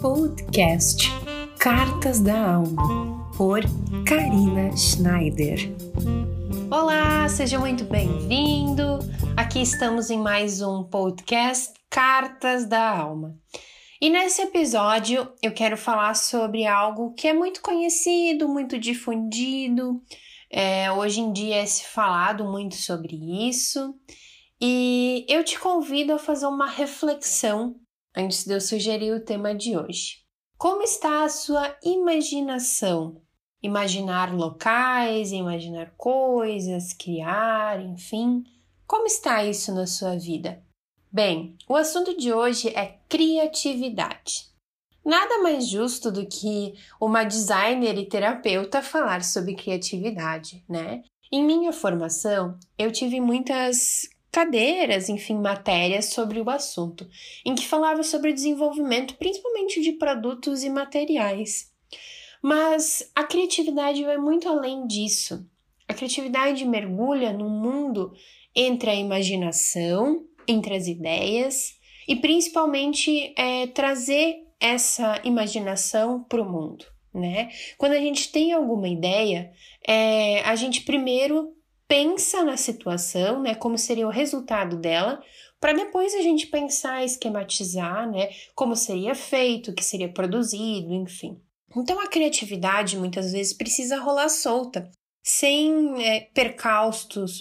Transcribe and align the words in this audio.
Podcast 0.00 1.08
Cartas 1.58 2.20
da 2.20 2.56
Alma, 2.56 3.30
por 3.36 3.60
Karina 4.06 4.76
Schneider. 4.76 5.58
Olá, 6.70 7.26
seja 7.28 7.58
muito 7.58 7.84
bem-vindo. 7.84 8.98
Aqui 9.34 9.62
estamos 9.62 10.10
em 10.10 10.18
mais 10.18 10.60
um 10.60 10.84
podcast 10.84 11.72
Cartas 11.88 12.66
da 12.66 12.98
Alma. 12.98 13.34
E 14.00 14.10
nesse 14.10 14.42
episódio 14.42 15.32
eu 15.42 15.52
quero 15.52 15.78
falar 15.78 16.14
sobre 16.14 16.66
algo 16.66 17.14
que 17.14 17.26
é 17.26 17.32
muito 17.32 17.62
conhecido, 17.62 18.46
muito 18.46 18.78
difundido. 18.78 20.02
É, 20.50 20.92
hoje 20.92 21.20
em 21.20 21.32
dia 21.32 21.56
é 21.56 21.66
se 21.66 21.86
falado 21.86 22.44
muito 22.44 22.74
sobre 22.74 23.16
isso. 23.48 23.94
E 24.60 25.24
eu 25.28 25.42
te 25.42 25.58
convido 25.58 26.12
a 26.12 26.18
fazer 26.18 26.46
uma 26.46 26.68
reflexão 26.68 27.76
antes 28.16 28.44
de 28.44 28.54
eu 28.54 28.60
sugerir 28.60 29.12
o 29.12 29.24
tema 29.24 29.54
de 29.54 29.76
hoje. 29.76 30.24
Como 30.56 30.82
está 30.82 31.24
a 31.24 31.28
sua 31.28 31.76
imaginação? 31.82 33.20
Imaginar 33.62 34.34
locais, 34.34 35.32
imaginar 35.32 35.94
coisas, 35.96 36.92
criar, 36.92 37.80
enfim. 37.80 38.44
Como 38.86 39.06
está 39.06 39.44
isso 39.44 39.74
na 39.74 39.86
sua 39.86 40.16
vida? 40.16 40.62
Bem, 41.10 41.56
o 41.68 41.74
assunto 41.74 42.16
de 42.16 42.32
hoje 42.32 42.68
é 42.68 42.98
criatividade. 43.08 44.52
Nada 45.04 45.42
mais 45.42 45.68
justo 45.68 46.10
do 46.10 46.26
que 46.26 46.74
uma 47.00 47.24
designer 47.24 47.98
e 47.98 48.08
terapeuta 48.08 48.82
falar 48.82 49.22
sobre 49.22 49.54
criatividade, 49.54 50.64
né? 50.68 51.02
Em 51.30 51.44
minha 51.44 51.72
formação, 51.72 52.58
eu 52.78 52.90
tive 52.90 53.20
muitas 53.20 54.08
cadeiras, 54.34 55.08
enfim, 55.08 55.36
matérias 55.36 56.06
sobre 56.06 56.40
o 56.40 56.50
assunto, 56.50 57.08
em 57.46 57.54
que 57.54 57.68
falava 57.68 58.02
sobre 58.02 58.32
desenvolvimento 58.32 59.14
principalmente 59.14 59.80
de 59.80 59.92
produtos 59.92 60.64
e 60.64 60.70
materiais. 60.70 61.72
Mas 62.42 63.12
a 63.14 63.22
criatividade 63.22 64.02
vai 64.02 64.18
muito 64.18 64.48
além 64.48 64.88
disso. 64.88 65.48
A 65.86 65.94
criatividade 65.94 66.64
mergulha 66.64 67.32
no 67.32 67.48
mundo 67.48 68.12
entre 68.56 68.90
a 68.90 68.94
imaginação, 68.96 70.24
entre 70.48 70.74
as 70.74 70.88
ideias 70.88 71.78
e 72.08 72.16
principalmente 72.16 73.32
é, 73.38 73.68
trazer 73.68 74.48
essa 74.58 75.20
imaginação 75.22 76.24
para 76.24 76.42
o 76.42 76.50
mundo. 76.50 76.84
Né? 77.14 77.50
Quando 77.78 77.92
a 77.92 78.00
gente 78.00 78.32
tem 78.32 78.52
alguma 78.52 78.88
ideia, 78.88 79.52
é, 79.86 80.40
a 80.40 80.56
gente 80.56 80.80
primeiro 80.80 81.54
pensa 81.88 82.42
na 82.42 82.56
situação, 82.56 83.40
né, 83.40 83.54
como 83.54 83.78
seria 83.78 84.06
o 84.06 84.10
resultado 84.10 84.76
dela, 84.76 85.22
para 85.60 85.72
depois 85.72 86.14
a 86.14 86.20
gente 86.20 86.46
pensar, 86.48 87.04
esquematizar, 87.04 88.10
né, 88.10 88.30
como 88.54 88.76
seria 88.76 89.14
feito, 89.14 89.70
o 89.70 89.74
que 89.74 89.84
seria 89.84 90.12
produzido, 90.12 90.92
enfim. 90.92 91.40
Então 91.76 91.98
a 92.00 92.06
criatividade 92.06 92.96
muitas 92.96 93.32
vezes 93.32 93.52
precisa 93.52 93.98
rolar 93.98 94.28
solta, 94.28 94.90
sem 95.22 96.04
é, 96.04 96.28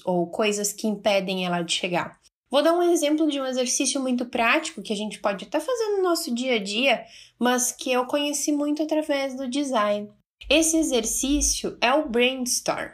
ou 0.05 0.27
coisas 0.27 0.71
que 0.71 0.87
impedem 0.87 1.45
ela 1.45 1.61
de 1.61 1.73
chegar. 1.73 2.17
Vou 2.49 2.61
dar 2.61 2.73
um 2.73 2.83
exemplo 2.83 3.27
de 3.27 3.41
um 3.41 3.45
exercício 3.45 3.99
muito 3.99 4.27
prático 4.27 4.81
que 4.81 4.93
a 4.93 4.95
gente 4.95 5.19
pode 5.19 5.43
estar 5.43 5.59
fazendo 5.59 5.97
no 5.97 6.03
nosso 6.03 6.33
dia 6.33 6.55
a 6.55 6.59
dia, 6.59 7.03
mas 7.39 7.71
que 7.71 7.91
eu 7.91 8.05
conheci 8.05 8.51
muito 8.51 8.81
através 8.81 9.35
do 9.35 9.49
design. 9.49 10.09
Esse 10.49 10.77
exercício 10.77 11.77
é 11.81 11.91
o 11.93 12.07
brainstorm. 12.07 12.91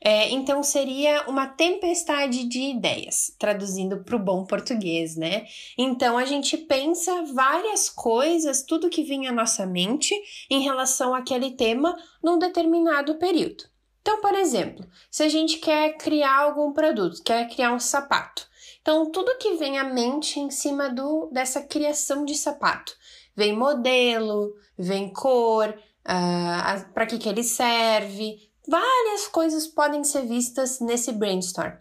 É, 0.00 0.30
então 0.30 0.62
seria 0.62 1.24
uma 1.28 1.46
tempestade 1.46 2.44
de 2.44 2.60
ideias, 2.60 3.34
traduzindo 3.38 4.04
para 4.04 4.16
o 4.16 4.22
bom 4.22 4.44
português, 4.44 5.16
né? 5.16 5.46
Então 5.76 6.16
a 6.16 6.24
gente 6.24 6.56
pensa 6.56 7.24
várias 7.34 7.88
coisas, 7.88 8.62
tudo 8.62 8.90
que 8.90 9.02
vem 9.02 9.26
à 9.26 9.32
nossa 9.32 9.66
mente 9.66 10.14
em 10.50 10.62
relação 10.62 11.14
àquele 11.14 11.52
tema 11.52 11.96
num 12.22 12.38
determinado 12.38 13.16
período. 13.16 13.64
Então, 14.00 14.20
por 14.20 14.34
exemplo, 14.34 14.86
se 15.10 15.24
a 15.24 15.28
gente 15.28 15.58
quer 15.58 15.96
criar 15.96 16.42
algum 16.42 16.72
produto, 16.72 17.22
quer 17.24 17.48
criar 17.48 17.72
um 17.72 17.80
sapato, 17.80 18.46
então 18.80 19.10
tudo 19.10 19.36
que 19.38 19.54
vem 19.54 19.78
à 19.78 19.84
mente 19.84 20.38
em 20.38 20.48
cima 20.48 20.88
do 20.88 21.28
dessa 21.32 21.60
criação 21.60 22.24
de 22.24 22.36
sapato, 22.36 22.94
vem 23.34 23.52
modelo, 23.52 24.54
vem 24.78 25.12
cor, 25.12 25.70
uh, 25.70 26.92
para 26.92 27.06
que 27.06 27.18
que 27.18 27.28
ele 27.28 27.42
serve, 27.42 28.45
Várias 28.68 29.28
coisas 29.28 29.68
podem 29.68 30.02
ser 30.02 30.26
vistas 30.26 30.80
nesse 30.80 31.12
brainstorm. 31.12 31.72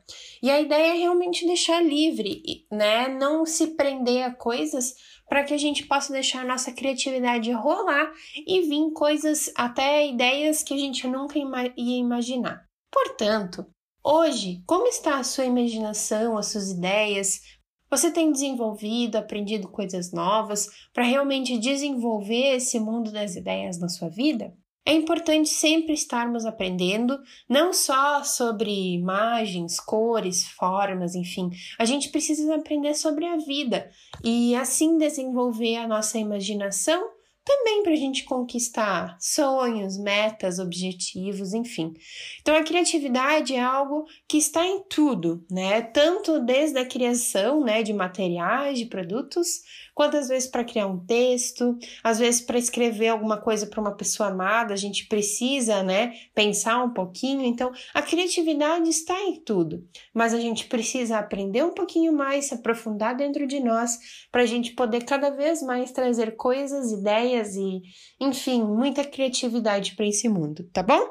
E 0.42 0.52
a 0.52 0.62
ideia 0.62 0.94
é 0.94 0.98
realmente 0.98 1.46
deixar 1.46 1.84
livre, 1.84 2.44
né? 2.72 3.08
Não 3.08 3.44
se 3.44 3.76
prender 3.76 4.24
a 4.24 4.34
coisas 4.36 4.94
para 5.28 5.44
que 5.44 5.54
a 5.54 5.58
gente 5.58 5.88
possa 5.88 6.14
deixar 6.14 6.46
nossa 6.46 6.72
criatividade 6.72 7.52
rolar 7.52 8.12
e 8.46 8.62
vir 8.62 8.92
coisas, 8.94 9.52
até 9.56 10.08
ideias 10.08 10.62
que 10.62 10.76
a 10.76 10.78
gente 10.78 11.08
nunca 11.08 11.40
ima 11.40 11.66
ia 11.76 11.98
imaginar. 11.98 12.64
Portanto, 12.92 13.66
hoje, 14.04 14.62
como 14.68 14.88
está 14.88 15.18
a 15.18 15.24
sua 15.24 15.46
imaginação, 15.46 16.38
as 16.38 16.48
suas 16.48 16.70
ideias? 16.70 17.42
Você 17.90 18.12
tem 18.12 18.32
desenvolvido, 18.32 19.16
aprendido 19.16 19.70
coisas 19.70 20.12
novas 20.12 20.70
para 20.94 21.04
realmente 21.04 21.58
desenvolver 21.58 22.58
esse 22.58 22.80
mundo 22.80 23.12
das 23.12 23.36
ideias 23.36 23.80
na 23.80 23.90
sua 23.90 24.10
vida? 24.10 24.54
É 24.86 24.94
importante 24.94 25.50
sempre 25.50 25.94
estarmos 25.94 26.46
aprendendo, 26.46 27.20
não 27.50 27.74
só 27.74 28.24
sobre 28.24 28.70
imagens, 28.94 29.80
cores, 29.80 30.48
formas, 30.50 31.16
enfim. 31.16 31.50
A 31.80 31.86
gente 31.86 32.10
precisa 32.10 32.56
aprender 32.56 32.94
sobre 32.94 33.26
a 33.26 33.38
vida 33.38 33.90
e 34.24 34.56
assim 34.56 34.98
desenvolver 34.98 35.78
a 35.78 35.88
nossa 35.88 36.20
imaginação 36.20 37.04
também 37.46 37.84
para 37.84 37.94
a 37.94 37.96
gente 37.96 38.24
conquistar 38.24 39.16
sonhos, 39.20 39.98
metas, 40.00 40.58
objetivos, 40.58 41.54
enfim. 41.54 41.94
Então 42.42 42.56
a 42.56 42.64
criatividade 42.64 43.54
é 43.54 43.62
algo 43.62 44.06
que 44.28 44.38
está 44.38 44.66
em 44.66 44.82
tudo, 44.90 45.46
né? 45.50 45.82
Tanto 45.82 46.40
desde 46.40 46.80
a 46.80 46.86
criação, 46.86 47.64
né, 47.64 47.84
de 47.84 47.94
materiais, 47.94 48.80
de 48.80 48.86
produtos, 48.88 49.62
quanto 49.94 50.18
às 50.18 50.28
vezes 50.28 50.50
para 50.50 50.64
criar 50.64 50.88
um 50.88 50.98
texto, 51.06 51.78
às 52.04 52.18
vezes 52.18 52.42
para 52.42 52.58
escrever 52.58 53.10
alguma 53.10 53.40
coisa 53.40 53.68
para 53.68 53.80
uma 53.80 53.96
pessoa 53.96 54.30
amada, 54.30 54.74
a 54.74 54.78
gente 54.78 55.08
precisa, 55.08 55.84
né, 55.84 56.14
pensar 56.34 56.84
um 56.84 56.90
pouquinho. 56.90 57.46
Então 57.46 57.72
a 57.94 58.02
criatividade 58.02 58.90
está 58.90 59.18
em 59.22 59.40
tudo, 59.40 59.88
mas 60.12 60.34
a 60.34 60.40
gente 60.40 60.66
precisa 60.66 61.20
aprender 61.20 61.64
um 61.64 61.74
pouquinho 61.74 62.12
mais, 62.12 62.46
se 62.46 62.56
aprofundar 62.56 63.16
dentro 63.16 63.46
de 63.46 63.60
nós, 63.60 64.00
para 64.32 64.42
a 64.42 64.46
gente 64.48 64.74
poder 64.74 65.04
cada 65.06 65.30
vez 65.30 65.62
mais 65.62 65.92
trazer 65.92 66.36
coisas, 66.36 66.92
ideias 66.92 67.35
ideias 67.36 67.56
e, 67.56 67.82
enfim, 68.20 68.64
muita 68.64 69.04
criatividade 69.04 69.96
para 69.96 70.06
esse 70.06 70.30
mundo, 70.30 70.64
tá 70.72 70.82
bom? 70.82 71.02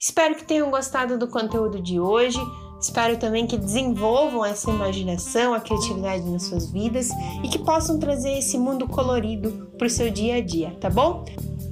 Espero 0.00 0.34
que 0.34 0.44
tenham 0.44 0.70
gostado 0.70 1.18
do 1.18 1.28
conteúdo 1.28 1.82
de 1.82 1.98
hoje. 1.98 2.38
Espero 2.80 3.18
também 3.18 3.46
que 3.46 3.56
desenvolvam 3.56 4.44
essa 4.44 4.70
imaginação, 4.70 5.54
a 5.54 5.60
criatividade 5.60 6.24
nas 6.24 6.44
suas 6.44 6.70
vidas 6.70 7.08
e 7.42 7.48
que 7.48 7.58
possam 7.58 7.98
trazer 7.98 8.38
esse 8.38 8.58
mundo 8.58 8.86
colorido 8.86 9.70
para 9.78 9.86
o 9.86 9.90
seu 9.90 10.10
dia 10.10 10.36
a 10.36 10.42
dia, 10.42 10.76
tá 10.78 10.90
bom? 10.90 11.24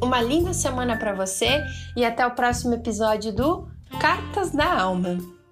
Uma 0.02 0.22
linda 0.22 0.54
semana 0.54 0.96
para 0.96 1.14
você 1.14 1.62
e 1.94 2.04
até 2.04 2.26
o 2.26 2.34
próximo 2.34 2.74
episódio 2.74 3.34
do 3.34 3.68
Cartas 4.00 4.50
da 4.50 4.80
Alma. 4.80 5.43